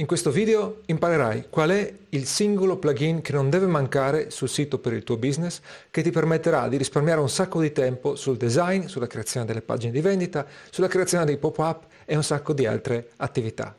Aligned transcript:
In 0.00 0.06
questo 0.06 0.30
video 0.30 0.80
imparerai 0.86 1.48
qual 1.50 1.68
è 1.68 1.94
il 2.08 2.24
singolo 2.24 2.78
plugin 2.78 3.20
che 3.20 3.34
non 3.34 3.50
deve 3.50 3.66
mancare 3.66 4.30
sul 4.30 4.48
sito 4.48 4.78
per 4.78 4.94
il 4.94 5.04
tuo 5.04 5.18
business 5.18 5.60
che 5.90 6.00
ti 6.00 6.10
permetterà 6.10 6.68
di 6.68 6.78
risparmiare 6.78 7.20
un 7.20 7.28
sacco 7.28 7.60
di 7.60 7.70
tempo 7.70 8.16
sul 8.16 8.38
design, 8.38 8.86
sulla 8.86 9.06
creazione 9.06 9.44
delle 9.44 9.60
pagine 9.60 9.92
di 9.92 10.00
vendita, 10.00 10.46
sulla 10.70 10.88
creazione 10.88 11.26
dei 11.26 11.36
pop-up 11.36 11.82
e 12.06 12.16
un 12.16 12.24
sacco 12.24 12.54
di 12.54 12.64
altre 12.64 13.10
attività. 13.16 13.76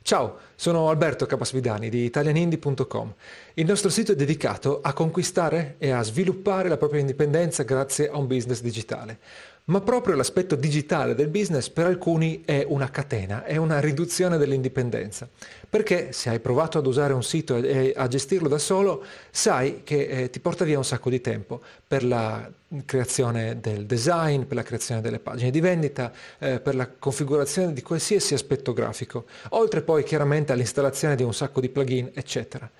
Ciao, 0.00 0.38
sono 0.64 0.88
Alberto 0.88 1.26
Capasvidani 1.26 1.90
di 1.90 2.04
italianindie.com. 2.04 3.14
Il 3.52 3.66
nostro 3.66 3.90
sito 3.90 4.12
è 4.12 4.14
dedicato 4.14 4.80
a 4.82 4.94
conquistare 4.94 5.74
e 5.76 5.90
a 5.90 6.02
sviluppare 6.02 6.70
la 6.70 6.78
propria 6.78 7.00
indipendenza 7.00 7.64
grazie 7.64 8.08
a 8.08 8.16
un 8.16 8.26
business 8.26 8.62
digitale. 8.62 9.18
Ma 9.66 9.82
proprio 9.82 10.14
l'aspetto 10.14 10.56
digitale 10.56 11.14
del 11.14 11.28
business 11.28 11.68
per 11.68 11.84
alcuni 11.84 12.42
è 12.46 12.64
una 12.66 12.90
catena, 12.90 13.44
è 13.44 13.56
una 13.56 13.78
riduzione 13.80 14.38
dell'indipendenza. 14.38 15.28
Perché 15.68 16.12
se 16.12 16.30
hai 16.30 16.40
provato 16.40 16.78
ad 16.78 16.86
usare 16.86 17.12
un 17.12 17.22
sito 17.22 17.56
e 17.56 17.92
a 17.94 18.06
gestirlo 18.08 18.48
da 18.48 18.58
solo, 18.58 19.04
sai 19.30 19.80
che 19.82 20.06
eh, 20.06 20.30
ti 20.30 20.40
porta 20.40 20.64
via 20.64 20.78
un 20.78 20.84
sacco 20.84 21.10
di 21.10 21.20
tempo 21.20 21.60
per 21.86 22.04
la 22.04 22.50
creazione 22.84 23.60
del 23.60 23.86
design, 23.86 24.42
per 24.42 24.56
la 24.56 24.62
creazione 24.62 25.00
delle 25.00 25.18
pagine 25.18 25.50
di 25.50 25.60
vendita, 25.60 26.12
eh, 26.38 26.60
per 26.60 26.74
la 26.74 26.88
configurazione 26.88 27.72
di 27.72 27.82
qualsiasi 27.82 28.34
aspetto 28.34 28.72
grafico, 28.72 29.24
oltre 29.50 29.82
poi 29.82 30.02
chiaramente 30.02 30.52
all'installazione 30.54 31.16
di 31.16 31.22
un 31.22 31.34
sacco 31.34 31.60
di 31.60 31.68
plugin, 31.68 32.10
eccetera. 32.14 32.70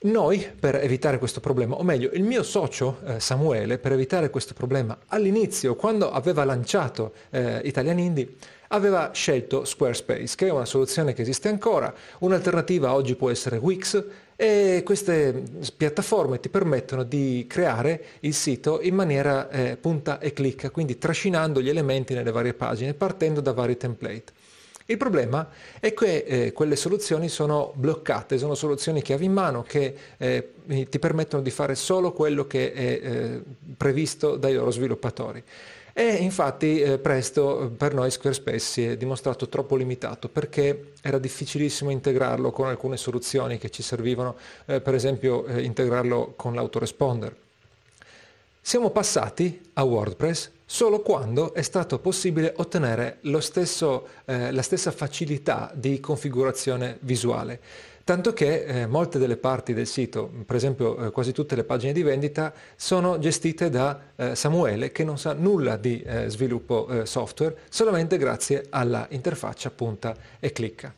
Noi, 0.00 0.48
per 0.60 0.76
evitare 0.76 1.18
questo 1.18 1.40
problema, 1.40 1.74
o 1.74 1.82
meglio, 1.82 2.10
il 2.12 2.22
mio 2.22 2.44
socio 2.44 2.98
eh, 3.04 3.18
Samuele, 3.18 3.78
per 3.78 3.90
evitare 3.90 4.30
questo 4.30 4.54
problema, 4.54 4.96
all'inizio, 5.08 5.74
quando 5.74 6.12
aveva 6.12 6.44
lanciato 6.44 7.14
eh, 7.30 7.60
Italian 7.64 7.98
Indie, 7.98 8.34
aveva 8.68 9.10
scelto 9.12 9.64
Squarespace, 9.64 10.36
che 10.36 10.46
è 10.46 10.50
una 10.50 10.66
soluzione 10.66 11.14
che 11.14 11.22
esiste 11.22 11.48
ancora. 11.48 11.92
Un'alternativa 12.20 12.94
oggi 12.94 13.16
può 13.16 13.28
essere 13.28 13.56
Wix 13.56 14.04
e 14.36 14.82
queste 14.84 15.42
piattaforme 15.76 16.38
ti 16.38 16.48
permettono 16.48 17.02
di 17.02 17.46
creare 17.48 18.04
il 18.20 18.34
sito 18.34 18.80
in 18.80 18.94
maniera 18.94 19.50
eh, 19.50 19.76
punta 19.76 20.20
e 20.20 20.32
clicca, 20.32 20.70
quindi 20.70 20.96
trascinando 20.96 21.60
gli 21.60 21.68
elementi 21.68 22.14
nelle 22.14 22.30
varie 22.30 22.54
pagine, 22.54 22.94
partendo 22.94 23.40
da 23.40 23.52
vari 23.52 23.76
template. 23.76 24.37
Il 24.90 24.96
problema 24.96 25.46
è 25.80 25.92
che 25.92 26.24
eh, 26.26 26.52
quelle 26.54 26.74
soluzioni 26.74 27.28
sono 27.28 27.72
bloccate, 27.74 28.38
sono 28.38 28.54
soluzioni 28.54 29.02
che 29.02 29.12
avevi 29.12 29.26
in 29.26 29.34
mano 29.34 29.62
che 29.62 29.94
eh, 30.16 30.52
ti 30.88 30.98
permettono 30.98 31.42
di 31.42 31.50
fare 31.50 31.74
solo 31.74 32.12
quello 32.12 32.46
che 32.46 32.72
è 32.72 32.82
eh, 32.82 33.42
previsto 33.76 34.36
dai 34.36 34.54
loro 34.54 34.70
sviluppatori. 34.70 35.44
E 35.92 36.14
infatti 36.14 36.80
eh, 36.80 36.96
presto 36.96 37.70
per 37.76 37.92
noi 37.92 38.10
Squarespace 38.10 38.58
si 38.60 38.86
è 38.86 38.96
dimostrato 38.96 39.46
troppo 39.50 39.76
limitato 39.76 40.30
perché 40.30 40.92
era 41.02 41.18
difficilissimo 41.18 41.90
integrarlo 41.90 42.50
con 42.50 42.68
alcune 42.68 42.96
soluzioni 42.96 43.58
che 43.58 43.68
ci 43.68 43.82
servivano, 43.82 44.36
eh, 44.64 44.80
per 44.80 44.94
esempio 44.94 45.44
eh, 45.44 45.64
integrarlo 45.64 46.32
con 46.34 46.54
l'autoresponder. 46.54 47.36
Siamo 48.62 48.88
passati 48.88 49.70
a 49.74 49.82
WordPress 49.82 50.50
solo 50.70 51.00
quando 51.00 51.54
è 51.54 51.62
stato 51.62 51.98
possibile 51.98 52.52
ottenere 52.58 53.20
stesso, 53.40 54.06
eh, 54.26 54.52
la 54.52 54.60
stessa 54.60 54.90
facilità 54.90 55.72
di 55.74 55.98
configurazione 55.98 56.98
visuale. 57.00 57.58
Tanto 58.04 58.34
che 58.34 58.64
eh, 58.64 58.86
molte 58.86 59.18
delle 59.18 59.38
parti 59.38 59.72
del 59.72 59.86
sito, 59.86 60.30
per 60.44 60.56
esempio 60.56 61.06
eh, 61.06 61.10
quasi 61.10 61.32
tutte 61.32 61.56
le 61.56 61.64
pagine 61.64 61.94
di 61.94 62.02
vendita, 62.02 62.52
sono 62.76 63.18
gestite 63.18 63.70
da 63.70 63.98
eh, 64.14 64.34
Samuele 64.34 64.92
che 64.92 65.04
non 65.04 65.16
sa 65.16 65.32
nulla 65.32 65.78
di 65.78 66.02
eh, 66.02 66.28
sviluppo 66.28 66.86
eh, 66.88 67.06
software, 67.06 67.56
solamente 67.70 68.18
grazie 68.18 68.66
alla 68.68 69.06
interfaccia 69.08 69.70
punta 69.70 70.14
e 70.38 70.52
clicca. 70.52 70.94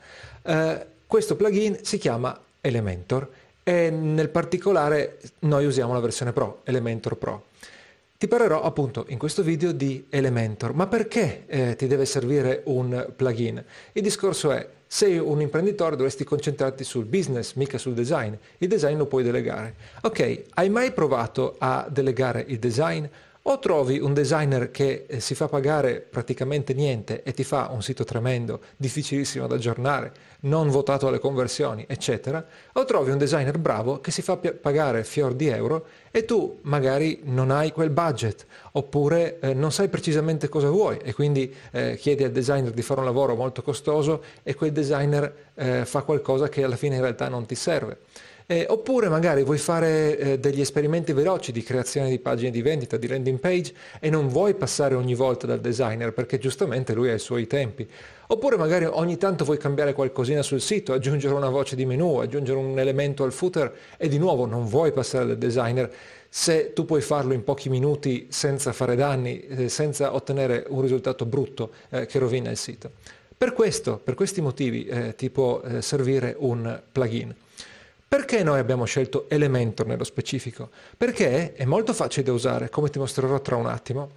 questo 1.06 1.36
plugin 1.36 1.78
si 1.82 1.98
chiama 1.98 2.36
Elementor 2.60 3.28
e 3.62 3.90
nel 3.90 4.30
particolare 4.30 5.18
noi 5.40 5.64
usiamo 5.64 5.92
la 5.92 6.00
versione 6.00 6.32
Pro, 6.32 6.62
Elementor 6.64 7.16
Pro. 7.16 7.44
Ti 8.20 8.28
parlerò 8.28 8.60
appunto 8.60 9.06
in 9.08 9.16
questo 9.16 9.42
video 9.42 9.72
di 9.72 10.04
Elementor, 10.10 10.74
ma 10.74 10.86
perché 10.86 11.44
eh, 11.46 11.74
ti 11.74 11.86
deve 11.86 12.04
servire 12.04 12.60
un 12.66 13.14
plugin? 13.16 13.64
Il 13.92 14.02
discorso 14.02 14.50
è, 14.52 14.68
sei 14.86 15.16
un 15.16 15.40
imprenditore 15.40 15.96
dovresti 15.96 16.22
concentrarti 16.22 16.84
sul 16.84 17.06
business, 17.06 17.54
mica 17.54 17.78
sul 17.78 17.94
design. 17.94 18.34
Il 18.58 18.68
design 18.68 18.98
lo 18.98 19.06
puoi 19.06 19.22
delegare. 19.22 19.74
Ok, 20.02 20.42
hai 20.50 20.68
mai 20.68 20.92
provato 20.92 21.56
a 21.60 21.86
delegare 21.90 22.44
il 22.46 22.58
design? 22.58 23.06
O 23.44 23.58
trovi 23.58 23.98
un 23.98 24.12
designer 24.12 24.70
che 24.70 25.06
eh, 25.08 25.18
si 25.18 25.34
fa 25.34 25.48
pagare 25.48 26.00
praticamente 26.00 26.74
niente 26.74 27.22
e 27.22 27.32
ti 27.32 27.42
fa 27.42 27.70
un 27.72 27.82
sito 27.82 28.04
tremendo, 28.04 28.60
difficilissimo 28.76 29.46
da 29.46 29.54
aggiornare, 29.54 30.12
non 30.40 30.68
votato 30.68 31.08
alle 31.08 31.18
conversioni, 31.18 31.86
eccetera, 31.88 32.44
o 32.74 32.84
trovi 32.84 33.12
un 33.12 33.16
designer 33.16 33.56
bravo 33.56 33.98
che 34.00 34.10
si 34.10 34.20
fa 34.20 34.36
pagare 34.36 35.04
fior 35.04 35.32
di 35.32 35.46
euro 35.46 35.86
e 36.10 36.26
tu 36.26 36.58
magari 36.62 37.20
non 37.24 37.50
hai 37.50 37.72
quel 37.72 37.88
budget, 37.88 38.44
oppure 38.72 39.38
eh, 39.40 39.54
non 39.54 39.72
sai 39.72 39.88
precisamente 39.88 40.50
cosa 40.50 40.68
vuoi 40.68 40.98
e 40.98 41.14
quindi 41.14 41.50
eh, 41.70 41.96
chiedi 41.96 42.24
al 42.24 42.32
designer 42.32 42.72
di 42.72 42.82
fare 42.82 43.00
un 43.00 43.06
lavoro 43.06 43.34
molto 43.36 43.62
costoso 43.62 44.22
e 44.42 44.54
quel 44.54 44.72
designer 44.72 45.52
eh, 45.54 45.86
fa 45.86 46.02
qualcosa 46.02 46.50
che 46.50 46.62
alla 46.62 46.76
fine 46.76 46.96
in 46.96 47.00
realtà 47.00 47.28
non 47.28 47.46
ti 47.46 47.54
serve. 47.54 48.00
Eh, 48.50 48.66
oppure 48.68 49.08
magari 49.08 49.44
vuoi 49.44 49.58
fare 49.58 50.18
eh, 50.18 50.38
degli 50.40 50.60
esperimenti 50.60 51.12
veloci 51.12 51.52
di 51.52 51.62
creazione 51.62 52.08
di 52.08 52.18
pagine 52.18 52.50
di 52.50 52.62
vendita, 52.62 52.96
di 52.96 53.06
landing 53.06 53.38
page 53.38 53.72
e 54.00 54.10
non 54.10 54.26
vuoi 54.26 54.54
passare 54.54 54.96
ogni 54.96 55.14
volta 55.14 55.46
dal 55.46 55.60
designer 55.60 56.12
perché 56.12 56.40
giustamente 56.40 56.92
lui 56.92 57.10
ha 57.10 57.14
i 57.14 57.20
suoi 57.20 57.46
tempi. 57.46 57.88
Oppure 58.26 58.56
magari 58.56 58.86
ogni 58.86 59.18
tanto 59.18 59.44
vuoi 59.44 59.56
cambiare 59.56 59.92
qualcosina 59.92 60.42
sul 60.42 60.60
sito, 60.60 60.92
aggiungere 60.92 61.32
una 61.32 61.48
voce 61.48 61.76
di 61.76 61.86
menu, 61.86 62.16
aggiungere 62.16 62.58
un 62.58 62.76
elemento 62.76 63.22
al 63.22 63.30
footer 63.30 63.72
e 63.96 64.08
di 64.08 64.18
nuovo 64.18 64.46
non 64.46 64.66
vuoi 64.66 64.90
passare 64.90 65.26
dal 65.26 65.38
designer 65.38 65.88
se 66.28 66.72
tu 66.72 66.84
puoi 66.84 67.02
farlo 67.02 67.34
in 67.34 67.44
pochi 67.44 67.68
minuti 67.68 68.26
senza 68.30 68.72
fare 68.72 68.96
danni, 68.96 69.46
eh, 69.46 69.68
senza 69.68 70.12
ottenere 70.12 70.64
un 70.70 70.80
risultato 70.80 71.24
brutto 71.24 71.70
eh, 71.90 72.04
che 72.06 72.18
rovina 72.18 72.50
il 72.50 72.56
sito. 72.56 72.90
Per 73.38 73.52
questo, 73.52 74.00
per 74.02 74.14
questi 74.14 74.40
motivi 74.40 74.86
eh, 74.86 75.14
ti 75.14 75.30
può 75.30 75.60
eh, 75.60 75.80
servire 75.82 76.34
un 76.36 76.82
plugin. 76.90 77.32
Perché 78.10 78.42
noi 78.42 78.58
abbiamo 78.58 78.86
scelto 78.86 79.26
Elementor 79.28 79.86
nello 79.86 80.02
specifico? 80.02 80.70
Perché 80.96 81.52
è 81.52 81.64
molto 81.64 81.92
facile 81.94 82.24
da 82.24 82.32
usare, 82.32 82.68
come 82.68 82.90
ti 82.90 82.98
mostrerò 82.98 83.40
tra 83.40 83.54
un 83.54 83.66
attimo, 83.66 84.10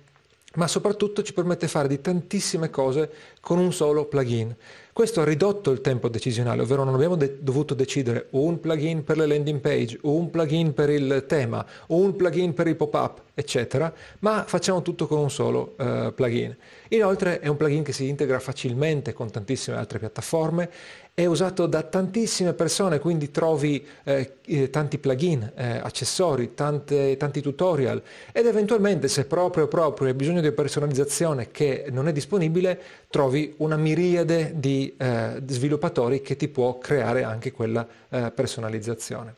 ma 0.55 0.67
soprattutto 0.67 1.21
ci 1.21 1.31
permette 1.31 1.67
di 1.67 1.71
fare 1.71 1.87
di 1.87 2.01
tantissime 2.01 2.71
cose 2.71 3.11
con 3.39 3.59
un 3.59 3.71
solo 3.71 4.05
plugin. 4.05 4.55
Questo 4.91 5.21
ha 5.21 5.23
ridotto 5.23 5.69
il 5.69 5.81
tempo 5.81 6.09
decisionale, 6.09 6.63
ovvero 6.63 6.83
non 6.83 6.95
abbiamo 6.95 7.15
de- 7.15 7.37
dovuto 7.39 7.75
decidere 7.75 8.27
un 8.31 8.59
plugin 8.59 9.03
per 9.03 9.17
le 9.17 9.27
landing 9.27 9.59
page, 9.59 9.99
un 10.03 10.29
plugin 10.31 10.73
per 10.73 10.89
il 10.89 11.25
tema, 11.27 11.63
un 11.87 12.15
plugin 12.15 12.53
per 12.53 12.67
i 12.67 12.75
pop-up, 12.75 13.21
eccetera, 13.33 13.93
ma 14.19 14.43
facciamo 14.47 14.81
tutto 14.81 15.07
con 15.07 15.19
un 15.19 15.31
solo 15.31 15.75
uh, 15.77 16.13
plugin. 16.13 16.55
Inoltre 16.89 17.39
è 17.39 17.47
un 17.47 17.57
plugin 17.57 17.83
che 17.83 17.91
si 17.91 18.07
integra 18.07 18.39
facilmente 18.39 19.13
con 19.13 19.31
tantissime 19.31 19.77
altre 19.77 19.97
piattaforme, 19.97 20.69
è 21.15 21.25
usato 21.25 21.67
da 21.67 21.83
tantissime 21.83 22.53
persone, 22.53 22.97
quindi 22.97 23.29
trovi 23.29 23.85
eh, 24.03 24.37
eh, 24.45 24.69
tanti 24.71 24.97
plugin, 24.97 25.51
eh, 25.53 25.77
accessori, 25.77 26.55
tante, 26.55 27.17
tanti 27.17 27.39
tutorial 27.39 28.01
ed 28.31 28.47
eventualmente 28.47 29.07
se 29.07 29.25
proprio 29.25 29.67
proprio 29.67 30.07
hai 30.07 30.15
bisogno 30.15 30.41
di 30.41 30.51
personalizzazione 30.51 31.51
che 31.51 31.85
non 31.91 32.07
è 32.07 32.11
disponibile, 32.11 32.81
trovi 33.09 33.53
una 33.57 33.77
miriade 33.77 34.53
di 34.55 34.95
eh, 34.97 35.39
sviluppatori 35.45 36.21
che 36.21 36.35
ti 36.35 36.47
può 36.47 36.79
creare 36.79 37.23
anche 37.23 37.51
quella 37.51 37.87
eh, 38.09 38.31
personalizzazione. 38.31 39.35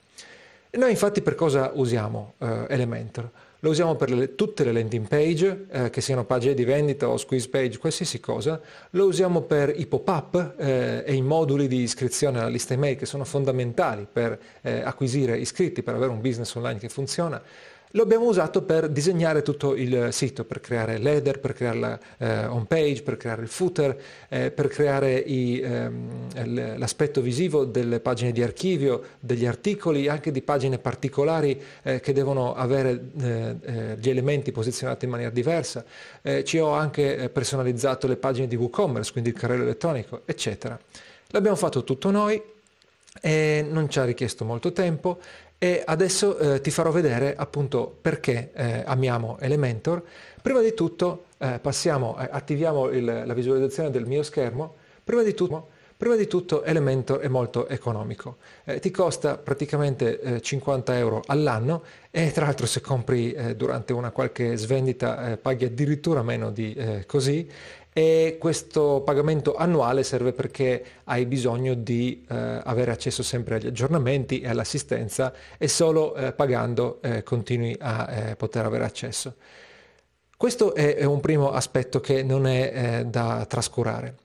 Noi 0.72 0.92
infatti 0.92 1.22
per 1.22 1.36
cosa 1.36 1.72
usiamo 1.74 2.36
eh, 2.38 2.68
Elementor? 2.70 3.30
Lo 3.66 3.72
usiamo 3.72 3.96
per 3.96 4.12
le, 4.12 4.36
tutte 4.36 4.64
le 4.64 4.72
landing 4.72 5.08
page, 5.08 5.66
eh, 5.72 5.90
che 5.90 6.00
siano 6.00 6.24
pagine 6.24 6.54
di 6.54 6.64
vendita 6.64 7.10
o 7.10 7.18
squeeze 7.18 7.50
page, 7.50 7.80
qualsiasi 7.80 8.20
cosa. 8.20 8.62
Lo 8.92 9.08
usiamo 9.08 9.42
per 9.42 9.74
i 9.76 9.88
pop-up 9.88 10.54
eh, 10.56 11.04
e 11.04 11.16
i 11.16 11.24
moduli 11.24 11.68
di 11.68 11.82
iscrizione 11.82 12.38
alla 12.38 12.50
lista 12.50 12.76
email 12.76 12.96
che 12.96 13.08
sono 13.08 13.26
fondamentali 13.26 14.06
per 14.12 14.40
eh, 14.62 14.82
acquisire 14.82 15.40
iscritti, 15.40 15.82
per 15.82 15.96
avere 15.96 16.12
un 16.12 16.22
business 16.22 16.54
online 16.54 16.78
che 16.78 16.90
funziona. 16.90 17.42
Lo 17.96 18.04
abbiamo 18.04 18.26
usato 18.26 18.62
per 18.62 18.90
disegnare 18.90 19.42
tutto 19.42 19.74
il 19.74 20.10
sito, 20.12 20.44
per 20.44 20.60
creare 20.60 20.98
l'header, 20.98 21.40
per 21.40 21.54
creare 21.54 21.80
la 21.80 22.00
eh, 22.18 22.46
home 22.46 22.66
page, 22.66 23.02
per 23.02 23.16
creare 23.16 23.42
il 23.42 23.48
footer, 23.48 23.98
eh, 24.28 24.52
per 24.52 24.68
creare 24.68 25.14
i, 25.14 25.62
ehm, 25.62 26.78
l'aspetto 26.78 27.22
visivo 27.22 27.64
delle 27.64 28.02
pagine 28.02 28.34
di 28.34 28.44
archivio, 28.44 29.02
degli 29.22 29.46
articoli, 29.46 30.10
anche 30.10 30.32
di 30.32 30.42
pagine 30.42 30.78
particolari 30.78 31.58
eh, 31.84 32.02
che 32.02 32.12
devono 32.12 32.54
avere 32.54 33.12
eh, 33.18 33.56
eh, 33.62 33.98
gli 33.98 34.10
elementi 34.10 34.52
posizionati 34.52 35.06
in 35.06 35.12
maniera 35.12 35.32
diversa. 35.32 35.86
Eh, 36.22 36.44
ci 36.44 36.58
ho 36.58 36.72
anche 36.72 37.30
personalizzato 37.32 38.08
le 38.08 38.18
pagine 38.18 38.48
di 38.48 38.58
WooCommerce, 38.58 39.14
quindi 39.14 39.30
il 39.30 39.38
carrello 39.38 39.64
elettronico, 39.64 40.24
eccetera. 40.26 40.78
L'abbiamo 41.28 41.56
fatto 41.56 41.86
tutto 41.86 42.12
noi, 42.12 42.42
e 43.22 43.66
non 43.68 43.90
ci 43.90 44.00
ha 44.00 44.04
richiesto 44.04 44.44
molto 44.44 44.72
tempo 44.72 45.20
E 45.58 45.84
adesso 45.86 46.38
eh, 46.38 46.62
ti 46.62 46.70
farò 46.70 46.92
vedere 46.92 47.36
appunto 47.36 47.98
perché 48.02 48.52
eh, 48.54 48.84
amiamo 48.86 49.38
Elementor. 49.40 50.04
Prima 50.42 50.62
di 50.62 50.74
tutto 50.74 51.26
eh, 51.38 51.60
passiamo, 51.60 52.18
eh, 52.20 52.28
attiviamo 52.30 52.90
il, 52.90 53.24
la 53.26 53.34
visualizzazione 53.34 53.90
del 53.90 54.06
mio 54.06 54.24
schermo. 54.24 54.76
Prima 55.04 55.24
di 55.24 55.34
tutto 55.34 55.74
Prima 55.98 56.18
di 56.18 56.28
tutto 56.28 56.64
Elementor 56.64 57.20
è 57.20 57.30
molto 57.30 57.70
economico, 57.70 58.36
eh, 58.66 58.80
ti 58.80 58.92
costa 58.92 59.38
praticamente 59.38 60.20
eh, 60.20 60.42
50 60.42 60.98
euro 60.98 61.24
all'anno 61.26 61.84
e 62.12 62.34
tra 62.34 62.44
l'altro 62.44 62.66
se 62.66 62.82
compri 62.82 63.32
eh, 63.32 63.56
durante 63.56 63.94
una 63.94 64.12
qualche 64.12 64.58
svendita 64.58 65.32
eh, 65.32 65.38
paghi 65.38 65.64
addirittura 65.64 66.22
meno 66.22 66.52
di 66.52 66.74
eh, 66.74 67.06
così 67.06 67.50
e 67.98 68.36
questo 68.38 69.04
pagamento 69.06 69.56
annuale 69.56 70.04
serve 70.04 70.34
perché 70.34 70.84
hai 71.06 71.26
bisogno 71.26 71.76
di 71.76 72.26
eh, 72.28 72.60
avere 72.62 72.92
accesso 72.92 73.24
sempre 73.24 73.56
agli 73.56 73.68
aggiornamenti 73.68 74.42
e 74.42 74.50
all'assistenza 74.50 75.34
e 75.58 75.70
solo 75.70 76.14
pagando 76.36 77.00
continui 77.24 77.74
a 77.80 78.36
poter 78.38 78.66
avere 78.66 78.84
accesso. 78.84 79.36
Questo 80.36 80.76
è, 80.76 80.96
è 80.96 81.06
un 81.06 81.22
primo 81.22 81.52
aspetto 81.52 82.02
che 82.02 82.22
non 82.22 82.48
è 82.48 83.06
da 83.08 83.46
trascurare. 83.48 84.18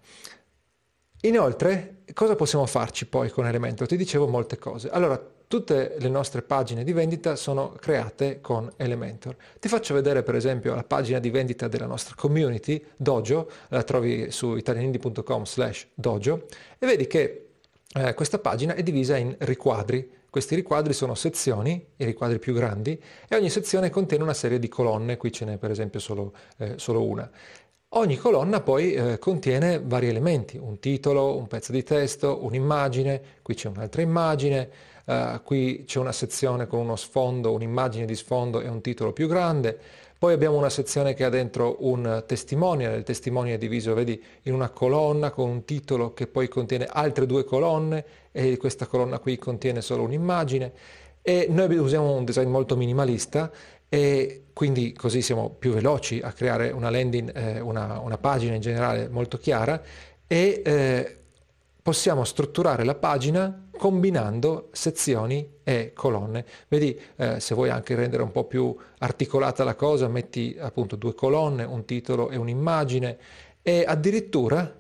Inoltre, 1.21 2.03
cosa 2.13 2.35
possiamo 2.35 2.67
farci 2.67 3.07
poi 3.07 3.31
con 3.31 3.47
Elementor? 3.47 3.87
Ti 3.87 3.97
dicevo 3.97 4.27
molte 4.27 4.59
cose. 4.59 4.89
Allora, 4.91 5.25
tutte 5.51 5.97
le 5.99 6.09
nostre 6.09 6.43
pagine 6.43 6.85
di 6.85 6.93
vendita 6.93 7.35
sono 7.35 7.71
create 7.73 8.41
con 8.41 8.71
Elementor. 8.77 9.35
Ti 9.59 9.67
faccio 9.67 9.95
vedere 9.95 10.23
per 10.23 10.37
esempio 10.37 10.77
la 10.77 10.85
pagina 10.85 11.19
di 11.19 11.29
vendita 11.29 11.67
della 11.67 11.87
nostra 11.87 12.15
community, 12.17 12.81
Dojo, 12.95 13.51
la 13.71 13.83
trovi 13.83 14.31
su 14.31 14.55
italianindi.com 14.55 15.45
slash 15.45 15.89
dojo 15.93 16.47
e 16.79 16.87
vedi 16.87 17.09
che 17.09 17.49
eh, 17.93 18.15
questa 18.15 18.39
pagina 18.39 18.75
è 18.75 18.85
divisa 18.85 19.17
in 19.17 19.35
riquadri. 19.41 20.09
Questi 20.31 20.55
riquadri 20.55 20.93
sono 20.93 21.17
sezioni, 21.17 21.85
i 21.97 22.05
riquadri 22.05 22.39
più 22.39 22.55
grandi, 22.55 23.03
e 23.29 23.35
ogni 23.35 23.51
sezione 23.51 23.91
contiene 23.91 24.23
una 24.23 24.35
serie 24.35 24.61
di 24.61 24.69
colonne, 24.69 25.17
qui 25.17 25.33
ce 25.33 25.45
n'è 25.47 25.57
per 25.57 25.73
esempio 25.73 25.99
solo, 25.99 26.33
eh, 26.59 26.75
solo 26.77 27.03
una. 27.03 27.29
Ogni 27.95 28.17
colonna 28.19 28.61
poi 28.61 28.93
eh, 28.93 29.19
contiene 29.19 29.83
vari 29.85 30.07
elementi, 30.07 30.57
un 30.59 30.79
titolo, 30.79 31.37
un 31.37 31.49
pezzo 31.49 31.73
di 31.73 31.83
testo, 31.83 32.45
un'immagine, 32.45 33.21
qui 33.43 33.55
c'è 33.55 33.67
un'altra 33.67 34.01
immagine, 34.01 34.71
eh, 35.05 35.41
qui 35.45 35.85
c'è 35.87 35.99
una 35.99 36.13
sezione 36.13 36.67
con 36.67 36.81
uno 36.81 36.97
sfondo, 36.97 37.53
un'immagine 37.53 38.05
di 38.05 38.15
sfondo 38.15 38.61
e 38.61 38.69
un 38.69 38.81
titolo 38.81 39.13
più 39.13 39.27
grande, 39.29 39.79
poi 40.21 40.35
abbiamo 40.35 40.59
una 40.59 40.69
sezione 40.69 41.15
che 41.15 41.25
ha 41.25 41.31
dentro 41.31 41.77
un 41.81 42.25
testimonial, 42.27 42.95
il 42.95 43.05
testimonial 43.05 43.57
è 43.57 43.59
diviso, 43.59 43.95
vedi, 43.95 44.23
in 44.43 44.53
una 44.53 44.69
colonna 44.69 45.31
con 45.31 45.49
un 45.49 45.65
titolo 45.65 46.13
che 46.13 46.27
poi 46.27 46.47
contiene 46.47 46.87
altre 46.87 47.25
due 47.25 47.43
colonne 47.43 48.05
e 48.31 48.59
questa 48.59 48.87
colonna 48.87 49.19
qui 49.19 49.39
contiene 49.39 49.81
solo 49.81 50.03
un'immagine. 50.03 50.73
E 51.23 51.47
noi 51.49 51.75
usiamo 51.75 52.13
un 52.13 52.27
design 52.27 52.51
molto 52.51 52.77
minimalista 52.77 53.51
e 53.89 54.49
quindi 54.53 54.93
così 54.93 55.23
siamo 55.23 55.49
più 55.49 55.73
veloci 55.73 56.21
a 56.23 56.33
creare 56.33 56.71
una 56.71 56.91
landing, 56.91 57.35
eh, 57.35 57.61
una, 57.61 57.99
una, 58.01 58.19
pagina 58.19 58.55
in 58.55 58.61
generale 58.61 59.09
molto 59.09 59.39
chiara 59.39 59.81
e 60.27 60.61
eh, 60.63 61.20
possiamo 61.91 62.23
strutturare 62.23 62.85
la 62.85 62.95
pagina 62.95 63.67
combinando 63.77 64.69
sezioni 64.71 65.55
e 65.65 65.91
colonne. 65.93 66.45
Vedi, 66.69 66.97
eh, 67.17 67.41
se 67.41 67.53
vuoi 67.57 67.69
anche 67.69 67.97
rendere 67.97 68.23
un 68.23 68.31
po' 68.31 68.45
più 68.45 68.77
articolata 68.99 69.65
la 69.65 69.75
cosa, 69.75 70.07
metti 70.07 70.57
appunto 70.57 70.95
due 70.95 71.17
colonne, 71.17 71.65
un 71.65 71.85
titolo 71.85 72.31
e 72.31 72.37
un'immagine 72.37 73.19
e 73.61 73.85
addirittura 73.85 74.73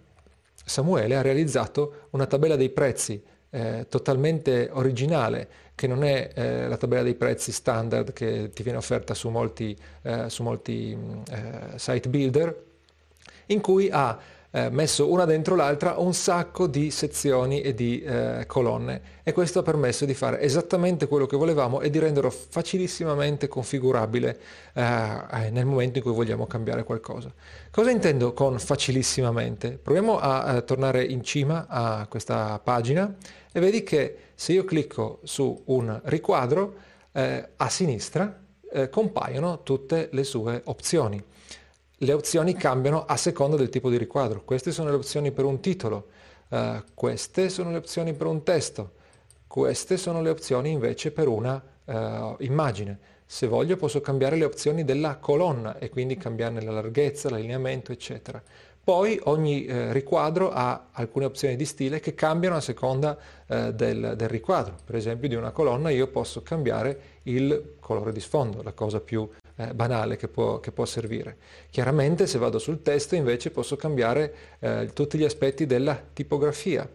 Samuele 0.64 1.16
ha 1.16 1.20
realizzato 1.20 2.06
una 2.10 2.26
tabella 2.26 2.54
dei 2.54 2.70
prezzi 2.70 3.20
eh, 3.50 3.86
totalmente 3.88 4.68
originale 4.72 5.48
che 5.74 5.88
non 5.88 6.04
è 6.04 6.30
eh, 6.32 6.68
la 6.68 6.76
tabella 6.76 7.02
dei 7.02 7.16
prezzi 7.16 7.50
standard 7.50 8.12
che 8.12 8.50
ti 8.54 8.62
viene 8.62 8.78
offerta 8.78 9.14
su 9.14 9.30
molti, 9.30 9.76
eh, 10.02 10.30
su 10.30 10.44
molti 10.44 10.96
mm, 10.96 11.22
eh, 11.28 11.72
site 11.74 12.08
builder, 12.08 12.62
in 13.46 13.60
cui 13.60 13.88
ha 13.90 14.16
eh, 14.52 14.70
messo 14.70 15.11
una 15.11 15.25
dentro 15.25 15.55
l'altra 15.55 15.99
un 15.99 16.12
sacco 16.12 16.67
di 16.67 16.91
sezioni 16.91 17.61
e 17.61 17.75
di 17.75 18.00
eh, 18.02 18.44
colonne 18.47 19.19
e 19.23 19.32
questo 19.32 19.61
ha 19.61 19.62
permesso 19.62 20.05
di 20.05 20.14
fare 20.14 20.41
esattamente 20.41 21.06
quello 21.06 21.26
che 21.26 21.37
volevamo 21.37 21.81
e 21.81 21.91
di 21.91 21.99
renderlo 21.99 22.31
facilissimamente 22.31 23.49
configurabile 23.49 24.38
eh, 24.75 25.50
nel 25.50 25.67
momento 25.67 25.99
in 25.99 26.05
cui 26.05 26.12
vogliamo 26.12 26.47
cambiare 26.47 26.85
qualcosa. 26.85 27.32
Cosa 27.70 27.91
intendo 27.91 28.32
con 28.32 28.58
facilissimamente? 28.58 29.79
Proviamo 29.81 30.19
a, 30.19 30.43
a 30.43 30.61
tornare 30.62 31.05
in 31.05 31.23
cima 31.23 31.67
a 31.69 32.06
questa 32.08 32.58
pagina 32.62 33.14
e 33.52 33.61
vedi 33.61 33.82
che 33.82 34.17
se 34.35 34.52
io 34.52 34.64
clicco 34.64 35.20
su 35.23 35.62
un 35.67 36.00
riquadro, 36.05 36.75
eh, 37.12 37.49
a 37.56 37.69
sinistra 37.69 38.41
eh, 38.73 38.88
compaiono 38.88 39.62
tutte 39.62 40.08
le 40.12 40.25
sue 40.25 40.62
opzioni. 40.64 41.23
Le 42.02 42.14
opzioni 42.14 42.55
cambiano 42.55 43.05
a 43.05 43.19
seconda 43.19 43.56
del 43.58 43.69
tipo 43.69 43.91
di 43.91 43.99
riquadro. 43.99 44.43
Queste 44.43 44.73
sono 44.73 44.88
le 44.88 44.97
opzioni 44.97 45.32
per 45.32 45.44
un 45.44 45.61
titolo, 45.61 46.06
eh, 46.49 46.82
queste 46.94 47.50
sono 47.50 47.70
le 47.70 47.76
opzioni 47.76 48.14
per 48.14 48.26
un 48.26 48.43
testo, 48.43 48.93
queste 49.47 49.99
sono 49.99 50.23
le 50.23 50.31
opzioni 50.31 50.70
invece 50.70 51.11
per 51.11 51.29
una 51.29 51.62
eh, 51.85 52.37
immagine. 52.38 52.99
Se 53.26 53.47
voglio 53.47 53.76
posso 53.76 54.00
cambiare 54.00 54.37
le 54.37 54.47
opzioni 54.47 54.82
della 54.82 55.17
colonna 55.17 55.76
e 55.76 55.91
quindi 55.91 56.17
cambiarne 56.17 56.62
la 56.62 56.70
larghezza, 56.70 57.29
l'allineamento, 57.29 57.93
eccetera. 57.93 58.43
Poi 58.82 59.20
ogni 59.25 59.67
eh, 59.67 59.93
riquadro 59.93 60.50
ha 60.50 60.87
alcune 60.93 61.26
opzioni 61.26 61.55
di 61.55 61.67
stile 61.67 62.00
che 62.00 62.14
cambiano 62.14 62.56
a 62.56 62.61
seconda 62.62 63.19
eh, 63.47 63.75
del, 63.75 64.14
del, 64.17 64.29
riquadro. 64.31 64.75
Per 64.87 64.94
esempio 64.94 65.29
di 65.29 65.35
una 65.35 65.50
colonna 65.50 65.91
io 65.91 66.06
posso 66.06 66.41
cambiare 66.41 67.19
il 67.25 67.75
colore 67.79 68.11
di 68.11 68.20
sfondo, 68.20 68.62
la 68.62 68.73
cosa 68.73 69.00
più 69.00 69.29
eh, 69.60 69.74
banale 69.74 70.16
che 70.16 70.28
può, 70.28 70.58
che 70.58 70.72
può, 70.72 70.86
servire. 70.86 71.36
Chiaramente 71.68 72.26
se 72.26 72.38
vado 72.38 72.58
sul 72.58 72.80
testo 72.82 73.14
invece 73.14 73.50
posso 73.50 73.76
cambiare 73.76 74.34
eh, 74.58 74.90
tutti 74.94 75.18
gli 75.18 75.24
aspetti 75.24 75.66
della 75.66 76.00
tipografia. 76.12 76.88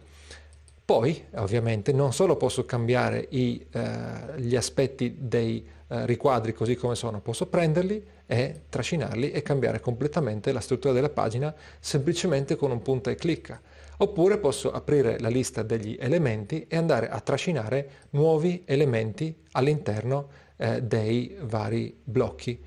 Poi 0.84 1.24
ovviamente 1.34 1.92
non 1.92 2.12
solo 2.12 2.36
posso 2.36 2.64
cambiare 2.64 3.26
i, 3.30 3.64
eh, 3.70 4.40
gli 4.40 4.56
aspetti 4.56 5.16
dei 5.18 5.64
eh, 5.88 6.06
riquadri 6.06 6.52
così 6.52 6.74
come 6.74 6.96
sono, 6.96 7.20
posso 7.20 7.46
prenderli 7.46 8.04
e 8.26 8.62
trascinarli 8.68 9.30
e 9.30 9.42
cambiare 9.42 9.78
completamente 9.78 10.50
la 10.50 10.60
struttura 10.60 10.92
della 10.92 11.08
pagina 11.08 11.54
semplicemente 11.78 12.56
con 12.56 12.72
un 12.72 12.82
punta 12.82 13.10
e 13.10 13.14
clicca. 13.14 13.60
Oppure 13.98 14.38
posso 14.38 14.72
aprire 14.72 15.18
la 15.20 15.28
lista 15.28 15.62
degli 15.62 15.96
elementi 15.98 16.66
e 16.68 16.76
andare 16.76 17.08
a 17.08 17.20
trascinare 17.20 17.88
nuovi 18.10 18.62
elementi 18.66 19.34
all'interno 19.52 20.28
eh, 20.56 20.82
dei 20.82 21.36
vari 21.40 21.96
blocchi. 22.02 22.62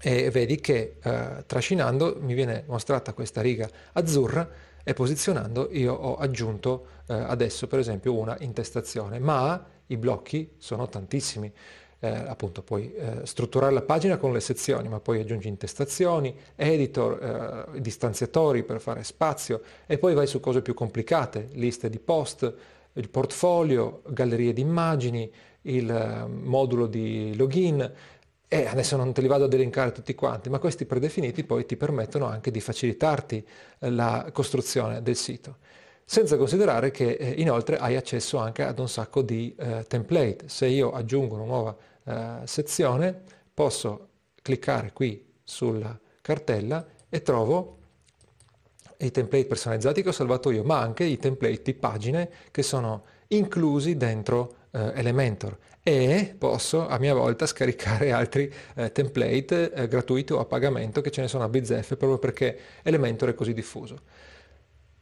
E 0.00 0.30
vedi 0.30 0.60
che 0.60 0.96
eh, 1.02 1.44
trascinando 1.46 2.18
mi 2.20 2.34
viene 2.34 2.64
mostrata 2.66 3.14
questa 3.14 3.40
riga 3.40 3.68
azzurra 3.92 4.46
e 4.82 4.92
posizionando 4.92 5.68
io 5.72 5.94
ho 5.94 6.16
aggiunto 6.16 6.86
eh, 7.06 7.14
adesso 7.14 7.66
per 7.66 7.78
esempio 7.78 8.14
una 8.14 8.36
intestazione, 8.40 9.18
ma 9.18 9.64
i 9.86 9.96
blocchi 9.96 10.54
sono 10.58 10.88
tantissimi 10.88 11.50
eh, 12.04 12.08
appunto 12.08 12.62
puoi 12.62 12.92
eh, 12.94 13.20
strutturare 13.24 13.72
la 13.72 13.80
pagina 13.80 14.18
con 14.18 14.32
le 14.34 14.40
sezioni, 14.40 14.88
ma 14.88 15.00
poi 15.00 15.20
aggiungi 15.20 15.48
intestazioni, 15.48 16.36
editor, 16.54 17.70
eh, 17.74 17.80
distanziatori 17.80 18.62
per 18.62 18.78
fare 18.80 19.02
spazio 19.04 19.62
e 19.86 19.96
poi 19.96 20.12
vai 20.12 20.26
su 20.26 20.38
cose 20.38 20.60
più 20.60 20.74
complicate, 20.74 21.48
liste 21.52 21.88
di 21.88 21.98
post, 21.98 22.54
il 22.92 23.08
portfolio, 23.08 24.02
gallerie 24.06 24.52
di 24.52 24.60
immagini, 24.60 25.32
il 25.64 25.90
eh, 25.90 26.26
modulo 26.26 26.86
di 26.86 27.34
login 27.36 27.92
e 28.46 28.66
adesso 28.66 28.96
non 28.96 29.12
te 29.12 29.20
li 29.20 29.26
vado 29.26 29.44
ad 29.44 29.52
elencare 29.52 29.92
tutti 29.92 30.14
quanti, 30.14 30.48
ma 30.48 30.58
questi 30.58 30.84
predefiniti 30.84 31.44
poi 31.44 31.66
ti 31.66 31.76
permettono 31.76 32.26
anche 32.26 32.50
di 32.50 32.60
facilitarti 32.60 33.44
eh, 33.78 33.90
la 33.90 34.30
costruzione 34.32 35.02
del 35.02 35.16
sito 35.16 35.56
senza 36.06 36.36
considerare 36.36 36.90
che 36.90 37.12
eh, 37.12 37.30
inoltre 37.38 37.78
hai 37.78 37.96
accesso 37.96 38.36
anche 38.38 38.62
ad 38.62 38.78
un 38.78 38.88
sacco 38.88 39.22
di 39.22 39.54
eh, 39.58 39.84
template. 39.88 40.48
Se 40.48 40.66
io 40.66 40.92
aggiungo 40.92 41.34
una 41.34 41.44
nuova 41.44 41.76
eh, 42.04 42.46
sezione 42.46 43.22
posso 43.52 44.08
cliccare 44.42 44.92
qui 44.92 45.24
sulla 45.42 45.98
cartella 46.20 46.86
e 47.08 47.22
trovo 47.22 47.78
i 48.98 49.10
template 49.10 49.46
personalizzati 49.46 50.02
che 50.02 50.08
ho 50.10 50.12
salvato 50.12 50.50
io, 50.50 50.62
ma 50.62 50.78
anche 50.78 51.04
i 51.04 51.16
template 51.16 51.62
di 51.62 51.74
pagine 51.74 52.30
che 52.50 52.62
sono 52.62 53.04
inclusi 53.28 53.96
dentro 53.96 54.62
eh, 54.74 54.92
Elementor 54.94 55.56
e 55.82 56.34
posso 56.36 56.88
a 56.88 56.98
mia 56.98 57.14
volta 57.14 57.46
scaricare 57.46 58.10
altri 58.10 58.52
eh, 58.74 58.90
template 58.90 59.72
eh, 59.72 59.86
gratuiti 59.86 60.32
o 60.32 60.40
a 60.40 60.46
pagamento 60.46 61.00
che 61.00 61.10
ce 61.10 61.20
ne 61.20 61.28
sono 61.28 61.44
a 61.44 61.48
bizzeffe 61.48 61.96
proprio 61.96 62.18
perché 62.18 62.58
Elementor 62.82 63.30
è 63.30 63.34
così 63.34 63.52
diffuso. 63.52 63.98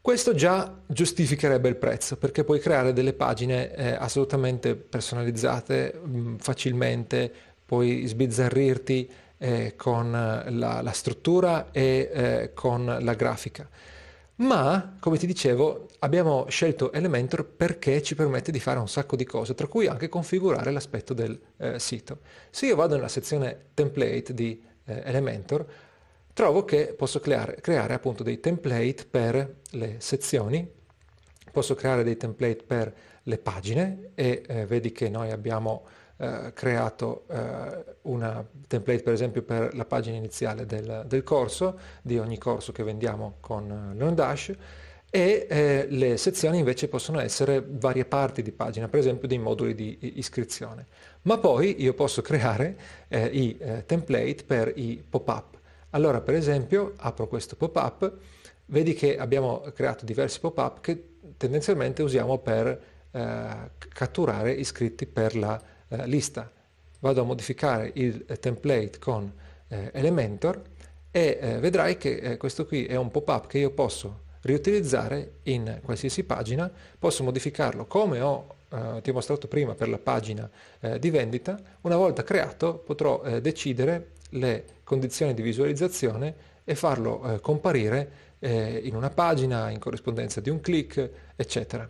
Questo 0.01 0.35
già 0.35 0.81
giustificherebbe 0.85 1.69
il 1.69 1.77
prezzo 1.77 2.17
perché 2.17 2.43
puoi 2.43 2.59
creare 2.59 2.93
delle 2.93 3.13
pagine 3.13 3.73
eh, 3.73 3.93
assolutamente 3.93 4.75
personalizzate 4.75 6.01
mh, 6.03 6.19
mm, 6.19 6.37
facilmente, 6.39 7.33
puoi 7.65 8.05
sbizzarrirti 8.05 9.11
eh, 9.39 9.75
con 9.77 10.11
la, 10.11 10.83
la, 10.83 10.93
struttura 10.93 11.71
e 11.71 12.11
eh, 12.13 12.51
con 12.53 12.85
la 13.01 13.15
grafica. 13.15 13.69
Ma, 14.43 14.97
come 14.99 15.19
ti 15.19 15.27
dicevo, 15.27 15.87
abbiamo 16.01 16.47
scelto 16.49 16.91
Elementor 16.91 17.45
perché 17.45 18.03
ci 18.03 18.17
permette 18.17 18.51
di 18.51 18.59
fare 18.59 18.81
un 18.81 18.89
sacco 18.89 19.15
di 19.15 19.25
cose, 19.25 19.55
tra 19.55 19.69
cui 19.69 19.87
anche 19.87 20.09
configurare 20.09 20.73
l'aspetto 20.73 21.15
del 21.15 21.41
eh, 21.59 21.79
sito. 21.79 22.19
Se 22.51 22.67
io 22.67 22.75
vado 22.75 22.97
nella 22.97 23.09
sezione 23.09 23.67
template 23.73 24.35
di 24.35 24.61
eh, 24.85 25.03
Elementor, 25.05 25.65
trovo 26.33 26.65
che 26.65 26.87
posso 26.87 27.21
creare, 27.21 27.61
creare 27.61 27.95
appunto 27.95 28.25
dei 28.25 28.41
template 28.41 29.07
per 29.09 29.59
le 29.71 29.97
sezioni, 29.99 30.69
posso 31.53 31.77
creare 31.77 32.03
dei 32.03 32.17
template 32.17 32.65
per 32.67 32.95
le 33.23 33.39
pagine 33.39 34.11
e 34.17 34.43
eh, 34.45 34.67
vedi 34.67 34.91
che 34.91 35.09
noi 35.09 35.31
abbiamo 35.31 35.85
eh, 36.17 36.53
creato 36.55 37.25
eh, 37.29 37.85
una 38.03 38.47
template 38.69 39.03
per 39.03 39.13
esempio 39.13 39.43
per 39.43 39.75
la 39.75 39.85
pagina 39.85 40.17
iniziale 40.17 40.67
del, 40.67 41.05
del 41.07 41.23
corso, 41.23 41.79
di 42.03 42.19
ogni 42.19 42.39
corso 42.39 42.73
che 42.73 42.83
vendiamo 42.83 43.37
con 43.41 43.71
eh, 43.71 43.97
LearnDash 43.97 44.53
e 45.11 45.47
eh, 45.49 45.87
le 45.91 46.17
sezioni 46.17 46.59
invece 46.59 46.89
possono 46.89 47.21
essere 47.21 47.63
varie 47.67 48.07
parti 48.07 48.41
di 48.41 48.51
pagina, 48.51 48.89
per 48.89 49.01
esempio 49.01 49.29
dei 49.29 49.39
moduli 49.39 49.75
di 49.75 49.99
iscrizione. 50.19 50.87
Ma 51.23 51.39
poi 51.39 51.83
io 51.83 51.93
posso 51.93 52.23
creare 52.23 52.77
eh, 53.09 53.27
i 53.27 53.57
eh, 53.59 53.85
template 53.85 54.45
per 54.47 54.73
i 54.75 55.05
pop-up. 55.07 55.59
Allora 55.91 56.21
per 56.21 56.35
esempio 56.35 56.95
apro 56.97 57.29
questo 57.29 57.57
pop-up, 57.57 58.11
vedi 58.67 58.95
che 58.95 59.19
abbiamo 59.19 59.61
creato 59.75 60.07
diversi 60.07 60.41
pop-up 60.41 60.81
che 60.81 61.17
tendenzialmente 61.37 62.03
usiamo 62.03 62.39
per 62.39 62.91
catturare 63.13 64.53
iscritti 64.53 65.05
per 65.05 65.37
la 65.37 65.61
eh, 65.93 66.07
lista, 66.07 66.51
vado 67.01 67.21
a 67.21 67.25
modificare 67.25 67.91
il 67.95 68.25
template 68.41 68.99
con 68.99 69.31
eh, 69.69 69.91
Elementor 69.93 70.63
e 71.11 71.39
eh, 71.41 71.59
vedrai 71.59 71.99
che 71.99 72.17
eh, 72.17 72.37
questo 72.39 72.65
qui 72.65 72.87
è 72.87 72.97
un 72.97 73.11
pop-up 73.11 73.47
che 73.47 73.59
io 73.59 73.71
posso 73.71 74.21
riutilizzare 74.43 75.35
in 75.45 75.81
qualsiasi 75.85 76.25
pagina, 76.25 76.71
posso 76.99 77.23
modificarlo 77.23 77.87
come 77.87 78.21
ho 78.21 78.61
ti 79.03 79.11
ho 79.11 79.13
mostrato 79.13 79.49
prima 79.49 79.75
per 79.75 79.91
la 79.91 79.99
pagina 79.99 80.49
di 80.99 81.11
vendita, 81.11 81.61
una 81.83 81.97
volta 81.97 82.25
creato 82.25 82.79
potrò 82.79 83.21
decidere 83.39 84.13
le 84.31 84.65
condizioni 84.83 85.35
di 85.35 85.43
visualizzazione 85.43 86.35
e 86.65 86.75
farlo 86.75 87.39
comparire 87.43 88.11
in 88.41 88.95
una 88.95 89.11
pagina, 89.11 89.69
in 89.69 89.79
corrispondenza 89.79 90.41
di 90.41 90.49
un 90.49 90.63
click, 90.63 91.11
eccetera. 91.37 91.87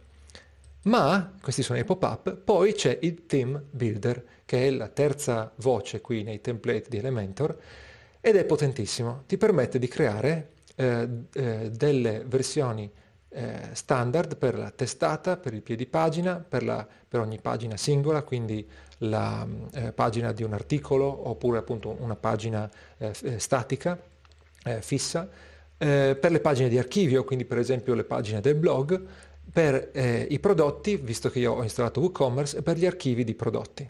Ma, 0.85 1.33
questi 1.41 1.63
sono 1.63 1.79
i 1.79 1.85
pop-up, 1.85 2.35
poi 2.35 2.73
c'è 2.73 2.99
il 3.03 3.27
Theme 3.27 3.63
Builder, 3.71 4.25
che 4.45 4.67
è 4.67 4.71
la 4.71 4.89
terza 4.89 5.53
voce 5.57 6.01
qui 6.01 6.25
nei 6.25 6.41
template 6.41 6.87
di 6.89 6.97
Elementor, 6.97 7.57
ed 8.21 8.35
è 8.35 8.45
potentissimo. 8.45 9.23
Ti 9.27 9.37
permette 9.37 9.79
di 9.79 9.87
creare 9.87 10.51
eh, 10.75 11.09
eh, 11.35 11.71
delle 11.71 12.25
versioni 12.27 12.91
eh, 13.29 13.69
standard 13.73 14.37
per 14.37 14.59
la 14.59 14.71
testata, 14.71 15.37
per 15.37 15.55
il 15.55 15.63
piedi 15.63 15.87
pagina, 15.87 16.37
per, 16.37 16.65
la, 16.65 16.87
per 17.09 17.21
ogni 17.21 17.41
pagina 17.41 17.77
singola, 17.77 18.23
quindi 18.23 18.67
la 18.99 19.47
eh, 19.75 19.93
pagina 19.93 20.33
di 20.33 20.43
un 20.43 20.53
articolo 20.53 21.29
oppure 21.29 21.59
appunto 21.59 21.97
una 22.01 22.17
pagina 22.17 22.69
eh, 22.99 23.13
eh, 23.23 23.39
statica, 23.39 23.99
fissa, 24.79 25.29
per 25.77 26.31
le 26.31 26.39
pagine 26.39 26.69
di 26.69 26.79
archivio, 26.79 27.25
quindi 27.25 27.45
per 27.45 27.59
esempio 27.59 27.95
le 27.95 28.05
pagine 28.05 28.41
del 28.41 28.55
blog, 28.55 29.05
per 29.53 29.91
eh, 29.93 30.27
i 30.31 30.39
prodotti, 30.39 30.97
visto 30.97 31.31
che 31.31 31.39
io 31.39 31.53
ho 31.53 31.63
installato 31.63 32.01
WooCommerce, 32.01 32.59
e 32.59 32.63
per 32.63 32.79
gli 32.79 32.87
archivi 32.87 33.23
di 33.23 33.35
prodotti. 33.35 33.89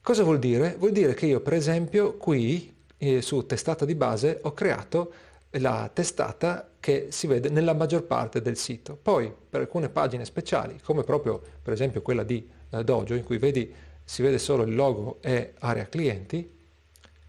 Cosa 0.00 0.22
vuol 0.22 0.38
dire? 0.38 0.76
Vuol 0.78 0.92
dire 0.92 1.14
che 1.14 1.26
io, 1.26 1.40
per 1.40 1.54
esempio, 1.54 2.16
qui 2.16 2.72
eh, 2.98 3.20
su 3.20 3.44
testata 3.44 3.84
di 3.84 3.96
base 3.96 4.38
ho 4.42 4.52
creato 4.52 5.12
la 5.58 5.90
testata 5.92 6.70
che 6.78 7.08
si 7.10 7.26
vede 7.26 7.48
nella 7.48 7.74
maggior 7.74 8.04
parte 8.04 8.40
del 8.40 8.56
sito. 8.56 8.96
Poi, 9.00 9.32
per 9.50 9.62
alcune 9.62 9.88
pagine 9.88 10.24
speciali, 10.24 10.78
come 10.82 11.02
proprio 11.02 11.42
per 11.60 11.72
esempio 11.72 12.02
quella 12.02 12.22
di 12.22 12.48
eh, 12.70 12.84
Dojo, 12.84 13.14
in 13.14 13.24
cui 13.24 13.38
vedi, 13.38 13.72
si 14.04 14.22
vede 14.22 14.38
solo 14.38 14.62
il 14.62 14.74
logo 14.74 15.18
e 15.20 15.54
area 15.58 15.86
clienti, 15.86 16.48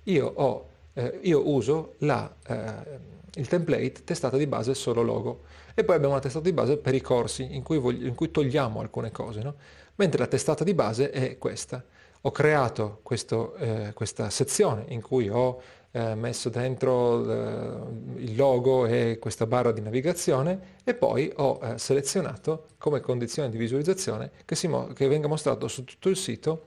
io, 0.04 0.26
ho, 0.36 0.70
eh, 0.98 1.20
io 1.22 1.48
uso 1.48 1.94
la, 2.00 2.34
eh, 2.48 3.00
il 3.36 3.48
template 3.48 4.04
testata 4.04 4.36
di 4.36 4.48
base 4.48 4.74
solo 4.74 5.04
logo 5.04 5.42
e 5.76 5.84
poi 5.84 5.96
abbiamo 5.96 6.14
una 6.14 6.24
testata 6.24 6.44
di 6.44 6.54
base 6.54 6.78
per 6.78 6.96
i 6.96 7.02
corsi 7.02 7.56
in 7.56 7.62
cui, 7.62 7.78
voglio, 7.78 8.08
in 8.08 8.16
cui 8.16 8.32
togliamo 8.32 8.80
alcune 8.80 9.12
cose, 9.12 9.42
no? 9.42 9.56
mentre 9.96 10.20
la 10.20 10.28
testata 10.28 10.64
di 10.64 10.74
base 10.74 11.12
è 11.12 11.38
questa. 11.38 11.84
Ho 12.22 12.32
creato 12.32 13.00
questo, 13.04 13.56
eh, 13.58 13.92
questa 13.94 14.32
sezione 14.32 14.86
in 14.88 15.02
cui 15.02 15.30
ho 15.30 15.62
eh, 15.92 16.16
messo 16.16 16.50
dentro 16.50 17.30
eh, 17.30 18.24
il 18.24 18.36
logo 18.36 18.88
e 18.88 19.20
questa 19.22 19.46
barra 19.46 19.72
di 19.72 19.82
navigazione 19.82 20.78
e 20.84 20.96
poi 20.96 21.32
ho 21.36 21.60
eh, 21.62 21.78
selezionato 21.78 22.70
come 22.80 23.02
condizione 23.02 23.50
di 23.50 23.58
visualizzazione 23.58 24.32
che, 24.46 24.68
mo- 24.68 24.88
che 24.88 25.08
venga 25.08 25.28
mostrato 25.28 25.68
su 25.68 25.84
tutto 25.84 26.10
il 26.10 26.18
sito 26.18 26.66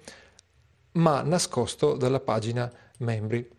ma 0.92 1.22
nascosto 1.22 1.96
dalla 1.96 2.20
pagina 2.20 2.70
membri. 2.98 3.58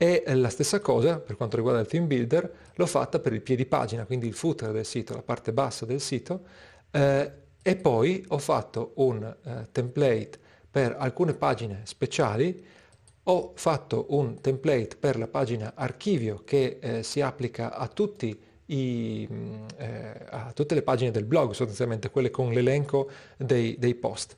E 0.00 0.22
la 0.26 0.48
stessa 0.48 0.78
cosa 0.78 1.18
per 1.18 1.36
quanto 1.36 1.56
riguarda 1.56 1.80
il 1.80 1.88
theme 1.88 2.06
builder 2.06 2.52
l'ho 2.72 2.86
fatta 2.86 3.18
per 3.18 3.32
il 3.32 3.40
piedi 3.40 3.66
pagina, 3.66 4.04
quindi 4.06 4.28
il 4.28 4.34
footer 4.34 4.70
del 4.70 4.86
sito, 4.86 5.12
la 5.12 5.22
parte 5.22 5.52
bassa 5.52 5.84
del 5.84 6.00
sito, 6.00 6.42
eh, 6.92 7.32
e 7.60 7.76
poi 7.76 8.24
ho 8.28 8.38
fatto 8.38 8.92
un 8.94 9.24
eh, 9.24 9.66
template 9.72 10.38
per 10.70 10.94
alcune 10.96 11.34
pagine 11.34 11.80
speciali, 11.82 12.64
ho 13.24 13.52
fatto 13.56 14.06
un 14.10 14.40
template 14.40 14.96
per 14.98 15.18
la 15.18 15.26
pagina 15.26 15.72
archivio 15.74 16.42
che 16.44 16.78
eh, 16.80 17.02
si 17.02 17.20
applica 17.20 17.74
a, 17.74 17.90
i, 18.66 19.28
mm, 19.30 19.64
eh, 19.78 20.26
a, 20.30 20.52
tutte 20.54 20.74
le 20.76 20.82
pagine 20.82 21.10
del 21.10 21.24
blog, 21.24 21.50
sostanzialmente 21.52 22.10
quelle 22.10 22.30
con 22.30 22.52
l'elenco 22.52 23.10
dei, 23.36 23.76
dei 23.78 23.96
post. 23.96 24.36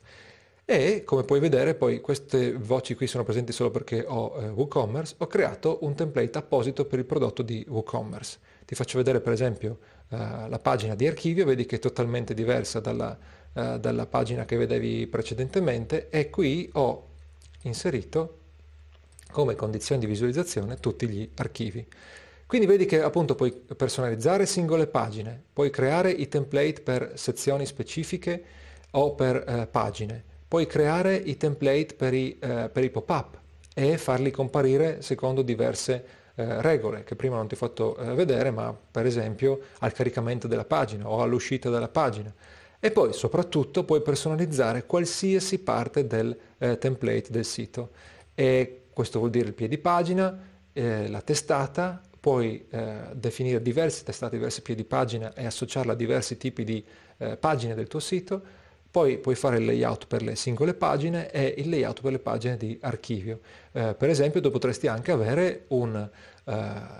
E 0.65 1.03
come 1.03 1.23
puoi 1.23 1.39
vedere 1.39 1.73
poi 1.75 1.99
queste 1.99 2.53
voci 2.53 2.95
qui 2.95 3.07
sono 3.07 3.23
presenti 3.23 3.51
solo 3.51 3.71
perché 3.71 4.05
ho 4.07 4.35
eh, 4.39 4.47
WooCommerce, 4.49 5.15
ho 5.17 5.27
creato 5.27 5.79
un 5.81 5.95
template 5.95 6.37
apposito 6.37 6.85
per 6.85 6.99
il 6.99 7.05
prodotto 7.05 7.41
di 7.41 7.65
WooCommerce. 7.67 8.39
Ti 8.65 8.75
faccio 8.75 8.97
vedere 8.97 9.19
per 9.19 9.33
esempio 9.33 9.79
eh, 10.09 10.17
la 10.17 10.59
pagina 10.59 10.95
di 10.95 11.07
archivio, 11.07 11.45
vedi 11.45 11.65
che 11.65 11.75
è 11.75 11.79
totalmente 11.79 12.33
diversa 12.33 12.79
dalla, 12.79 13.17
eh, 13.53 13.79
dalla 13.79 14.05
pagina 14.05 14.45
che 14.45 14.55
vedevi 14.55 15.07
precedentemente 15.07 16.09
e 16.09 16.29
qui 16.29 16.69
ho 16.73 17.07
inserito 17.63 18.37
come 19.31 19.55
condizione 19.55 19.99
di 19.99 20.07
visualizzazione 20.07 20.77
tutti 20.77 21.07
gli 21.09 21.29
archivi. 21.35 21.85
Quindi 22.45 22.67
vedi 22.67 22.85
che 22.85 23.01
appunto 23.01 23.35
puoi 23.35 23.51
personalizzare 23.51 24.45
singole 24.45 24.87
pagine, 24.87 25.41
puoi 25.51 25.69
creare 25.69 26.11
i 26.11 26.27
template 26.27 26.81
per 26.81 27.13
sezioni 27.15 27.65
specifiche 27.65 28.43
o 28.91 29.15
per 29.15 29.43
eh, 29.47 29.67
pagine 29.67 30.29
Puoi 30.51 30.67
creare 30.67 31.15
i 31.15 31.37
template 31.37 31.93
per 31.95 32.13
i, 32.13 32.37
eh, 32.37 32.67
per 32.67 32.83
i 32.83 32.89
pop-up 32.89 33.39
e 33.73 33.97
farli 33.97 34.31
comparire 34.31 35.01
secondo 35.01 35.43
diverse 35.43 36.03
eh, 36.35 36.61
regole 36.61 37.05
che 37.05 37.15
prima 37.15 37.37
non 37.37 37.47
ti 37.47 37.53
ho 37.53 37.57
fatto 37.57 37.95
eh, 37.95 38.13
vedere, 38.15 38.51
ma 38.51 38.77
per 38.91 39.05
esempio 39.05 39.61
al 39.79 39.93
caricamento 39.93 40.49
della 40.49 40.65
pagina 40.65 41.07
o 41.07 41.21
all'uscita 41.21 41.69
della 41.69 41.87
pagina. 41.87 42.35
E 42.81 42.91
poi 42.91 43.13
soprattutto 43.13 43.85
puoi 43.85 44.01
personalizzare 44.01 44.85
qualsiasi 44.85 45.59
parte 45.59 46.05
del 46.05 46.37
eh, 46.57 46.77
template 46.77 47.27
del 47.29 47.45
sito. 47.45 47.91
E 48.35 48.87
questo 48.91 49.19
vuol 49.19 49.31
dire 49.31 49.47
il 49.47 49.53
piedi 49.53 49.77
pagina, 49.77 50.37
eh, 50.73 51.07
la 51.07 51.21
testata, 51.21 52.01
puoi 52.19 52.65
eh, 52.69 52.97
definire 53.13 53.61
diverse 53.61 54.03
testate, 54.03 54.35
diverse 54.35 54.61
piedi 54.61 54.83
pagina 54.83 55.33
e 55.33 55.45
associarla 55.45 55.93
a 55.93 55.95
diversi 55.95 56.35
tipi 56.35 56.65
di 56.65 56.83
pagine 57.39 57.75
del 57.75 57.87
tuo 57.87 57.99
sito 57.99 58.59
poi 58.91 59.17
puoi 59.19 59.35
fare 59.35 59.57
il 59.57 59.65
layout 59.65 60.05
per 60.05 60.21
le 60.21 60.35
singole 60.35 60.73
pagine 60.73 61.31
e 61.31 61.55
il 61.57 61.69
layout 61.69 62.01
per 62.01 62.11
le 62.11 62.19
pagine 62.19 62.57
di 62.57 62.77
archivio. 62.81 63.39
Eh, 63.71 63.95
per 63.97 64.09
esempio 64.09 64.41
tu 64.41 64.51
potresti 64.51 64.87
anche 64.87 65.13
avere 65.13 65.63
un 65.69 66.09
uh, 66.43 66.51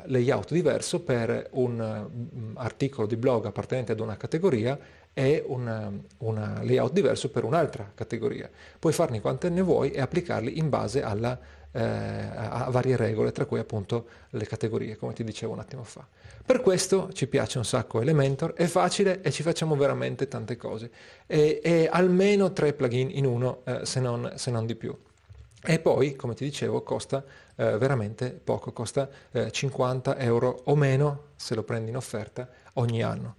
layout 0.05 0.53
diverso 0.53 1.01
per 1.01 1.49
un 1.51 1.79
um, 1.79 2.53
articolo 2.55 3.07
di 3.07 3.17
blog 3.17 3.45
appartenente 3.45 3.91
ad 3.91 3.99
una 3.99 4.15
categoria 4.15 4.79
e 5.13 5.43
un 5.45 6.01
layout 6.61 6.93
diverso 6.93 7.29
per 7.29 7.43
un'altra 7.43 7.91
categoria. 7.93 8.49
Puoi 8.79 8.93
farne 8.93 9.19
quante 9.19 9.49
ne 9.49 9.61
vuoi 9.61 9.91
e 9.91 9.99
applicarli 9.99 10.57
in 10.57 10.69
base 10.69 11.03
alla 11.03 11.37
eh, 11.71 11.81
a 11.81 12.67
varie 12.69 12.95
regole, 12.95 13.31
tra 13.31 13.45
cui 13.45 13.59
appunto 13.59 14.05
le 14.31 14.45
categorie, 14.45 14.97
come 14.97 15.13
ti 15.13 15.23
dicevo 15.23 15.53
un 15.53 15.59
attimo 15.59 15.83
fa. 15.83 16.05
Per 16.45 16.61
questo 16.61 17.11
ci 17.13 17.27
piace 17.27 17.57
un 17.57 17.65
sacco 17.65 18.01
Elementor, 18.01 18.53
è 18.53 18.65
facile 18.65 19.21
e 19.21 19.31
ci 19.31 19.43
facciamo 19.43 19.75
veramente 19.75 20.27
tante 20.27 20.57
cose. 20.57 20.91
E, 21.27 21.61
e 21.63 21.87
almeno 21.91 22.51
tre 22.51 22.73
plugin 22.73 23.09
in 23.11 23.25
uno, 23.25 23.61
eh, 23.65 23.85
se, 23.85 23.99
non, 23.99 24.33
se, 24.35 24.51
non, 24.51 24.65
di 24.65 24.75
più. 24.75 24.95
E 25.63 25.79
poi, 25.79 26.15
come 26.15 26.33
ti 26.33 26.43
dicevo, 26.43 26.81
costa 26.81 27.23
eh, 27.55 27.77
veramente 27.77 28.31
poco, 28.31 28.71
costa 28.71 29.07
50 29.51 30.17
eh, 30.17 30.25
euro 30.25 30.61
o 30.65 30.75
meno 30.75 31.27
se 31.35 31.53
lo 31.53 31.63
prendi 31.63 31.89
in 31.89 31.95
offerta 31.95 32.49
ogni 32.73 33.03
anno. 33.03 33.35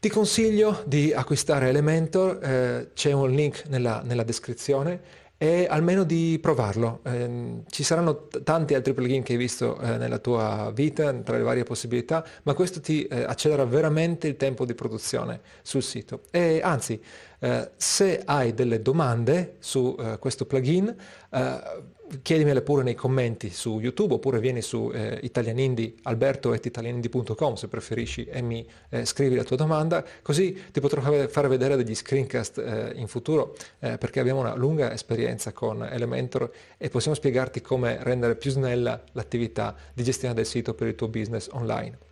Ti 0.00 0.08
consiglio 0.10 0.84
di 0.86 1.12
acquistare 1.12 1.68
Elementor, 1.70 2.38
eh, 2.40 2.90
c'è 2.94 3.10
un 3.10 3.32
link 3.32 3.64
nella, 3.66 4.00
nella 4.04 4.22
descrizione 4.22 5.26
è 5.38 5.68
almeno 5.70 6.02
di 6.02 6.36
provarlo. 6.42 6.98
Eh, 7.04 7.62
ci 7.68 7.84
saranno 7.84 8.26
t- 8.26 8.42
tanti 8.42 8.74
altri 8.74 8.92
plugin 8.92 9.22
che 9.22 9.32
hai 9.32 9.38
visto 9.38 9.78
eh, 9.80 9.96
nella 9.96 10.18
tua 10.18 10.72
vita, 10.74 11.14
tra 11.14 11.36
le 11.36 11.44
varie 11.44 11.62
possibilità, 11.62 12.26
ma 12.42 12.54
questo 12.54 12.80
ti 12.80 13.04
eh, 13.04 13.22
accelera 13.22 13.64
veramente 13.64 14.26
il 14.26 14.36
tempo 14.36 14.66
di 14.66 14.74
produzione 14.74 15.40
sul 15.62 15.84
sito. 15.84 16.22
E 16.32 16.60
anzi, 16.60 17.00
eh, 17.40 17.70
se 17.76 18.22
hai 18.24 18.54
delle 18.54 18.82
domande 18.82 19.56
su 19.58 19.96
eh, 19.98 20.18
questo 20.18 20.46
plugin, 20.46 20.94
eh, 21.30 21.96
chiedimele 22.22 22.62
pure 22.62 22.82
nei 22.82 22.94
commenti 22.94 23.50
su 23.50 23.80
YouTube 23.80 24.14
oppure 24.14 24.40
vieni 24.40 24.62
su 24.62 24.90
eh, 24.92 25.18
italianindi, 25.22 25.98
alberto.italianindi.com 26.02 27.54
se 27.54 27.68
preferisci 27.68 28.24
e 28.24 28.40
mi 28.40 28.66
eh, 28.88 29.04
scrivi 29.04 29.36
la 29.36 29.44
tua 29.44 29.56
domanda, 29.56 30.04
così 30.22 30.64
ti 30.72 30.80
potrò 30.80 31.00
fare 31.00 31.48
vedere 31.48 31.76
degli 31.76 31.94
screencast 31.94 32.58
eh, 32.58 32.92
in 32.94 33.08
futuro 33.08 33.54
eh, 33.80 33.98
perché 33.98 34.20
abbiamo 34.20 34.40
una 34.40 34.54
lunga 34.54 34.92
esperienza 34.92 35.52
con 35.52 35.84
Elementor 35.84 36.50
e 36.76 36.88
possiamo 36.88 37.16
spiegarti 37.16 37.60
come 37.60 37.98
rendere 38.02 38.36
più 38.36 38.50
snella 38.50 39.02
l'attività 39.12 39.74
di 39.92 40.02
gestione 40.02 40.34
del 40.34 40.46
sito 40.46 40.74
per 40.74 40.88
il 40.88 40.94
tuo 40.94 41.08
business 41.08 41.48
online. 41.52 42.07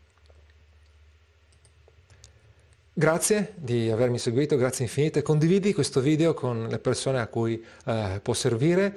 Grazie 2.99 3.53
di 3.57 3.91
avermi 3.91 4.17
seguito, 4.17 4.57
grazie 4.57 4.87
infinite. 4.87 5.21
Condividi 5.21 5.75
questo 5.75 6.01
video 6.01 6.33
con 6.33 6.67
le 6.71 6.79
persone 6.79 7.21
a 7.21 7.27
cui 7.27 7.63
eh, 7.85 8.21
può 8.23 8.33
servire. 8.33 8.97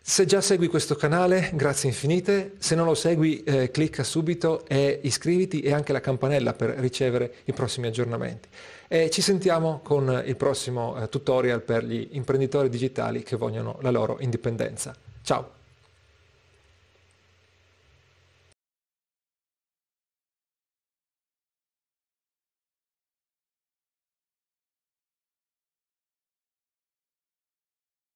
Se 0.00 0.24
già 0.24 0.40
segui 0.40 0.68
questo 0.68 0.94
canale, 0.94 1.50
grazie 1.52 1.90
infinite. 1.90 2.54
Se 2.56 2.74
non 2.74 2.86
lo 2.86 2.94
segui, 2.94 3.42
eh, 3.42 3.70
clicca 3.70 4.04
subito 4.04 4.64
e 4.66 5.00
iscriviti 5.02 5.60
e 5.60 5.74
anche 5.74 5.92
la 5.92 6.00
campanella 6.00 6.54
per 6.54 6.70
ricevere 6.78 7.34
i 7.44 7.52
prossimi 7.52 7.88
aggiornamenti. 7.88 8.48
E 8.88 9.10
ci 9.10 9.20
sentiamo 9.20 9.80
con 9.84 10.22
il 10.24 10.36
prossimo 10.36 10.96
eh, 10.98 11.10
tutorial 11.10 11.60
per 11.60 11.84
gli 11.84 12.08
imprenditori 12.12 12.70
digitali 12.70 13.22
che 13.22 13.36
vogliono 13.36 13.76
la 13.82 13.90
loro 13.90 14.16
indipendenza. 14.20 14.96
Ciao! 15.20 15.59